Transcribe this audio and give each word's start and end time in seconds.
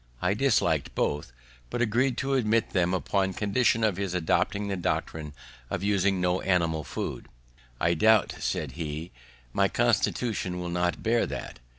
I 0.19 0.33
dislik'd 0.33 0.95
both; 0.95 1.31
but 1.69 1.79
agreed 1.79 2.17
to 2.17 2.33
admit 2.33 2.71
them 2.71 2.91
upon 2.91 3.33
condition 3.35 3.83
of 3.83 3.97
his 3.97 4.15
adopting 4.15 4.67
the 4.67 4.75
doctrine 4.75 5.33
of 5.69 5.83
using 5.83 6.19
no 6.19 6.41
animal 6.41 6.83
food. 6.83 7.27
"I 7.79 7.93
doubt," 7.93 8.33
said 8.39 8.71
he, 8.71 9.11
"my 9.53 9.67
constitution 9.67 10.59
will 10.59 10.69
not 10.71 11.03
bear 11.03 11.27
that." 11.27 11.59